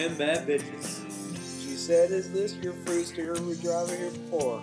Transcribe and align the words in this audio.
ten 0.00 0.16
bad 0.16 0.46
bitches. 0.46 1.04
She 1.62 1.76
said, 1.76 2.10
Is 2.10 2.32
this 2.32 2.54
your 2.56 2.72
first 2.86 3.18
Uber 3.18 3.54
driver 3.56 3.94
here 3.94 4.10
before? 4.10 4.62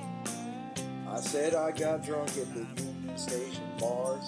I 1.08 1.20
said 1.20 1.54
I 1.54 1.70
got 1.70 2.04
drunk 2.04 2.30
at 2.30 2.52
the 2.56 2.66
Union 2.82 3.18
Station 3.18 3.64
bars. 3.80 4.28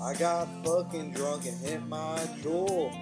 I 0.00 0.14
got 0.14 0.46
fucking 0.64 1.12
drunk 1.12 1.46
and 1.46 1.58
hit 1.66 1.84
my 1.88 2.18
Juul. 2.40 2.94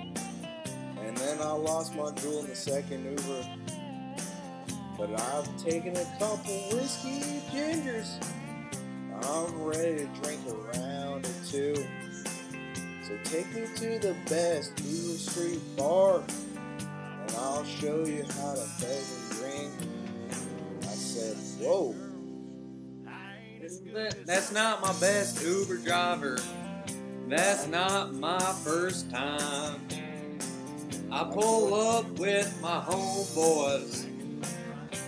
And 1.02 1.14
then 1.14 1.42
I 1.42 1.52
lost 1.52 1.94
my 1.94 2.10
Juul 2.12 2.40
in 2.44 2.46
the 2.46 2.56
second 2.56 3.04
Uber. 3.04 3.46
But 4.96 5.20
I've 5.20 5.62
taken 5.62 5.96
a 5.98 6.04
couple 6.18 6.54
whiskey 6.72 7.42
gingers. 7.52 8.16
I'm 9.24 9.62
ready 9.62 9.96
to 9.96 10.06
drink 10.22 10.40
a 10.48 10.54
round 10.78 11.26
or 11.26 11.46
two. 11.46 11.74
So 13.02 13.18
take 13.24 13.54
me 13.54 13.66
to 13.76 13.98
the 13.98 14.16
best 14.26 14.72
Uber 14.80 15.18
Street 15.18 15.60
bar. 15.76 16.22
And 17.30 17.36
I'll 17.38 17.64
show 17.64 18.04
you 18.04 18.24
how 18.24 18.54
to 18.54 18.62
and 18.86 19.30
drink. 19.38 19.72
I 20.82 20.86
said, 20.86 21.36
whoa. 21.64 21.94
That- 23.94 24.26
That's 24.26 24.52
not 24.52 24.80
my 24.82 24.92
best 25.00 25.42
Uber 25.44 25.78
driver. 25.78 26.38
That's 27.28 27.66
not 27.68 28.14
my 28.14 28.38
first 28.64 29.10
time. 29.10 29.80
I 31.12 31.24
pull 31.24 31.74
up 31.74 32.06
with 32.18 32.56
my 32.62 32.80
homeboys, 32.80 34.06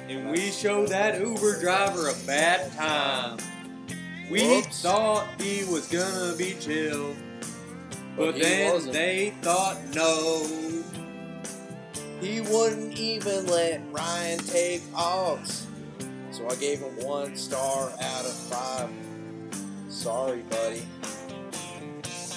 and 0.08 0.30
we 0.32 0.50
show 0.50 0.84
that 0.86 1.20
Uber 1.20 1.60
driver 1.60 2.08
a 2.08 2.14
bad 2.26 2.72
time. 2.76 3.38
We 4.30 4.42
Whoops. 4.42 4.82
thought 4.82 5.26
he 5.40 5.64
was 5.64 5.86
gonna 5.88 6.34
be 6.36 6.56
chill, 6.60 7.14
but, 8.16 8.32
But 8.32 8.40
then 8.42 8.72
wasn't. 8.72 8.92
they 8.94 9.32
thought 9.42 9.76
no. 9.94 10.44
He 12.22 12.40
wouldn't 12.40 12.96
even 12.96 13.46
let 13.46 13.82
Ryan 13.90 14.38
take 14.38 14.82
off. 14.94 15.66
So 16.30 16.48
I 16.48 16.54
gave 16.54 16.78
him 16.78 17.04
one 17.04 17.34
star 17.36 17.90
out 17.90 18.24
of 18.24 18.32
five. 18.32 18.88
Sorry, 19.88 20.42
buddy. 20.42 20.86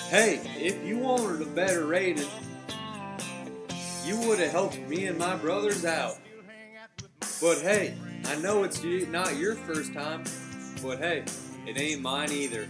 Hey, 0.09 0.42
if 0.58 0.83
you 0.83 0.97
wanted 0.97 1.44
a 1.44 1.45
better 1.45 1.86
rating, 1.86 2.27
you 4.03 4.19
would 4.22 4.39
have 4.39 4.52
helped 4.52 4.80
me 4.80 5.05
and 5.05 5.19
my 5.19 5.36
brothers 5.36 5.86
out. 5.86 6.17
But 7.39 7.59
hey, 7.61 7.95
I 8.25 8.38
know 8.38 8.64
it's 8.64 8.83
not 8.83 9.36
your 9.38 9.53
first 9.53 9.94
time, 9.94 10.23
but 10.81 10.97
hey, 10.97 11.25
it 11.67 11.77
ain't 11.77 12.02
mine 12.02 12.31
either. 12.31 12.67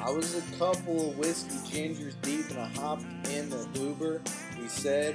I 0.00 0.10
was 0.10 0.34
a 0.34 0.58
couple 0.58 1.10
of 1.10 1.18
whiskey 1.18 1.54
gingers 1.68 2.14
deep 2.22 2.50
and 2.50 2.58
I 2.58 2.68
hopped 2.80 3.04
in 3.28 3.48
the 3.48 3.68
Uber. 3.74 4.22
He 4.60 4.68
said, 4.68 5.14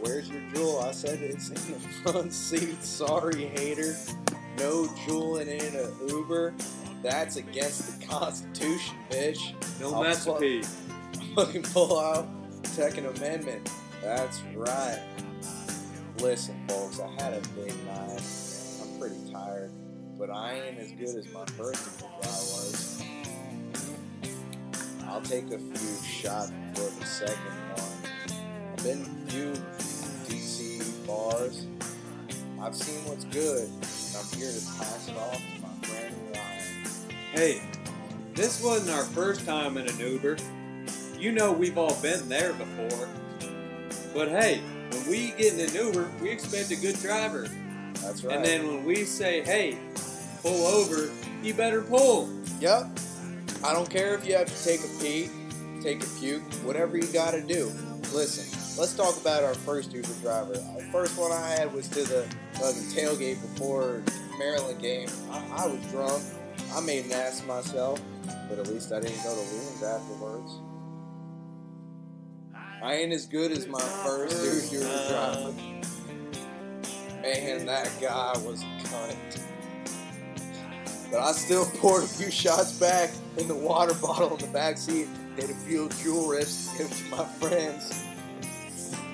Where's 0.00 0.28
your 0.28 0.40
Juul? 0.52 0.84
I 0.84 0.92
said, 0.92 1.20
It's 1.22 1.48
in 1.48 1.72
the 1.72 1.78
front 2.02 2.32
seat. 2.32 2.82
Sorry, 2.82 3.46
hater. 3.46 3.96
No 4.58 4.84
Juul 5.06 5.40
in 5.40 5.48
an 5.76 5.92
Uber. 6.08 6.54
That's 7.02 7.36
against 7.36 8.00
the 8.00 8.06
Constitution, 8.06 8.96
bitch. 9.10 9.54
No 9.80 9.94
I'll 9.94 10.14
fuck- 10.14 10.40
with 10.40 10.66
fucking 11.34 11.62
pull 11.62 11.98
out 11.98 12.26
Second 12.64 13.06
Amendment. 13.06 13.70
That's 14.02 14.42
right. 14.54 15.00
Listen, 16.18 16.56
folks, 16.68 17.00
I 17.00 17.08
had 17.22 17.34
a 17.34 17.40
big 17.54 17.72
night. 17.84 18.22
I'm 18.82 18.98
pretty 18.98 19.16
tired, 19.32 19.70
but 20.18 20.30
I 20.30 20.54
ain't 20.54 20.78
as 20.78 20.92
good 20.92 21.16
as 21.16 21.28
my 21.32 21.44
first 21.56 22.02
I 22.04 22.26
was. 22.26 23.02
I'll 25.06 25.20
take 25.20 25.46
a 25.52 25.58
few 25.58 26.04
shots 26.08 26.50
for 26.74 26.90
the 26.98 27.06
second 27.06 27.36
one. 27.76 28.72
I've 28.72 28.82
been 28.84 29.04
few 29.28 29.52
bars. 31.06 31.66
I've 32.60 32.74
seen 32.74 33.04
what's 33.04 33.24
good, 33.26 33.68
and 33.68 34.16
I'm 34.16 34.38
here 34.38 34.50
to 34.50 34.66
pass 34.78 35.08
it 35.08 35.16
off 35.16 35.36
to 35.36 35.62
my 35.62 35.86
friend 35.86 36.14
Ryan. 36.34 37.10
Hey, 37.32 37.62
this 38.34 38.62
wasn't 38.62 38.96
our 38.96 39.04
first 39.04 39.46
time 39.46 39.76
in 39.76 39.88
an 39.88 39.98
Uber. 39.98 40.36
You 41.18 41.32
know 41.32 41.52
we've 41.52 41.78
all 41.78 41.94
been 42.02 42.28
there 42.28 42.52
before. 42.54 43.08
But 44.12 44.28
hey, 44.28 44.60
when 44.90 45.08
we 45.08 45.32
get 45.38 45.54
in 45.54 45.60
an 45.60 45.74
Uber, 45.74 46.10
we 46.20 46.30
expect 46.30 46.70
a 46.70 46.76
good 46.76 46.98
driver. 47.00 47.48
That's 48.02 48.24
right. 48.24 48.36
And 48.36 48.44
then 48.44 48.66
when 48.66 48.84
we 48.84 49.04
say, 49.04 49.42
hey, 49.42 49.78
pull 50.42 50.66
over, 50.66 51.10
you 51.42 51.54
better 51.54 51.82
pull. 51.82 52.28
Yep. 52.60 52.98
I 53.64 53.72
don't 53.72 53.88
care 53.88 54.14
if 54.14 54.26
you 54.26 54.36
have 54.36 54.46
to 54.46 54.64
take 54.64 54.80
a 54.80 55.02
pee, 55.02 55.28
take 55.82 56.02
a 56.02 56.06
puke, 56.18 56.42
whatever 56.64 56.96
you 56.96 57.06
got 57.06 57.32
to 57.32 57.42
do. 57.42 57.72
Listen, 58.12 58.78
let's 58.80 58.94
talk 58.94 59.20
about 59.20 59.44
our 59.44 59.54
first 59.54 59.92
Uber 59.92 60.08
driver. 60.22 60.52
The 60.52 60.88
first 60.92 61.18
one 61.18 61.32
I 61.32 61.50
had 61.50 61.72
was 61.72 61.88
to 61.88 62.02
the 62.02 62.26
fucking 62.54 62.82
tailgate 62.92 63.40
before 63.42 64.02
Maryland 64.38 64.80
game. 64.80 65.08
I, 65.30 65.64
I 65.64 65.66
was 65.66 65.84
drunk. 65.90 66.22
I 66.74 66.80
made 66.80 67.06
an 67.06 67.12
ass 67.12 67.40
of 67.40 67.46
myself, 67.46 68.00
but 68.48 68.58
at 68.58 68.68
least 68.68 68.92
I 68.92 69.00
didn't 69.00 69.22
go 69.22 69.34
to 69.34 69.40
Loons 69.40 69.82
afterwards. 69.82 70.52
I 72.82 72.94
ain't 72.94 73.12
as 73.12 73.26
good 73.26 73.50
as 73.52 73.66
my 73.66 73.80
first 73.80 74.72
Uber 74.72 75.08
driver. 75.08 75.52
Man, 77.22 77.66
that 77.66 77.90
guy 78.00 78.32
was 78.44 78.62
a 78.62 78.66
cunt. 78.84 79.40
But 81.10 81.20
I 81.20 81.32
still 81.32 81.64
poured 81.78 82.04
a 82.04 82.06
few 82.06 82.30
shots 82.30 82.72
back 82.78 83.10
in 83.36 83.48
the 83.48 83.54
water 83.54 83.94
bottle 83.94 84.34
in 84.36 84.46
the 84.46 84.52
back 84.52 84.78
seat, 84.78 85.08
did 85.36 85.50
a 85.50 85.54
few 85.54 85.88
Juul 85.88 86.30
rips 86.32 86.70
to 86.72 86.78
give 86.78 86.90
to 86.96 87.04
my 87.16 87.24
friends. 87.24 88.02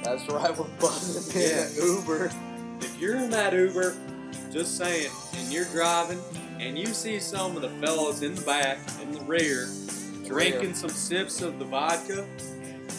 That's 0.02 0.26
right, 0.28 0.56
we're 0.56 0.66
buzzing 0.80 1.40
in 1.42 1.48
Yeah. 1.48 1.64
an 1.66 1.74
Uber. 1.76 2.30
If 2.80 3.00
you're 3.00 3.16
in 3.16 3.30
that 3.30 3.52
Uber, 3.52 3.96
just 4.52 4.76
saying, 4.76 5.10
and 5.36 5.52
you're 5.52 5.64
driving, 5.66 6.20
and 6.58 6.78
you 6.78 6.86
see 6.86 7.18
some 7.20 7.56
of 7.56 7.62
the 7.62 7.68
fellas 7.86 8.22
in 8.22 8.34
the 8.34 8.40
back, 8.42 8.78
in 9.00 9.12
the 9.12 9.20
rear, 9.22 9.68
drinking 10.26 10.74
some 10.74 10.90
sips 10.90 11.40
of 11.40 11.58
the 11.58 11.64
vodka, 11.64 12.24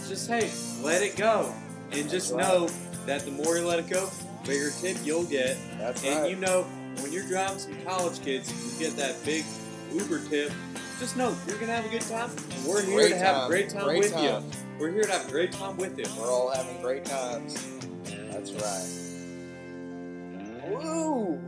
just 0.07 0.27
hey, 0.29 0.49
let 0.81 1.01
it 1.01 1.15
go. 1.15 1.53
And 1.91 2.09
just 2.09 2.33
right. 2.33 2.41
know 2.43 2.69
that 3.05 3.23
the 3.25 3.31
more 3.31 3.57
you 3.57 3.65
let 3.67 3.79
it 3.79 3.89
go, 3.89 4.05
the 4.43 4.47
bigger 4.47 4.71
tip 4.81 4.97
you'll 5.03 5.25
get. 5.25 5.57
That's 5.77 6.03
And 6.03 6.21
right. 6.21 6.29
you 6.29 6.37
know, 6.37 6.63
when 7.01 7.11
you're 7.11 7.27
driving 7.27 7.59
some 7.59 7.75
college 7.85 8.21
kids, 8.21 8.51
you 8.51 8.79
get 8.87 8.97
that 8.97 9.23
big 9.25 9.45
Uber 9.93 10.21
tip. 10.29 10.51
Just 10.99 11.17
know 11.17 11.35
you're 11.47 11.57
gonna 11.57 11.73
have 11.75 11.85
a 11.85 11.89
good 11.89 12.01
time. 12.01 12.29
And 12.55 12.65
we're 12.65 12.81
here 12.83 12.95
Great 12.97 13.09
to 13.09 13.17
have 13.17 13.35
time. 13.35 13.45
a 13.45 13.47
great 13.49 13.69
time 13.69 13.83
Great 13.85 13.99
with 13.99 14.13
time. 14.13 14.23
you. 14.23 14.51
We're 14.79 14.91
here 14.91 15.03
to 15.03 15.11
have 15.11 15.27
a 15.27 15.31
great 15.31 15.51
time 15.51 15.77
with 15.77 15.97
you. 15.97 16.05
We're 16.17 16.31
all 16.31 16.49
having 16.53 16.81
great 16.81 17.03
times. 17.05 17.55
That's 18.31 18.51
right. 18.53 18.87
Woo! 20.69 21.41